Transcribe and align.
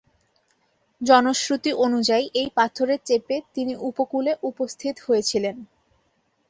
জনশ্রুতি 1.01 1.71
অনুযায়ী 1.85 2.25
এই 2.33 2.49
পাথরে 2.57 2.95
চেপে 3.07 3.35
তিনি 3.55 3.73
উপকূলে 3.89 4.31
উপস্থিত 4.43 4.95
হয়েছিলেন। 4.99 5.55